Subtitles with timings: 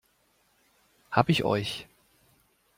[1.11, 1.85] Hab ich euch!